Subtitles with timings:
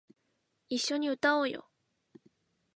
[0.67, 1.69] 一緒に歌おうよ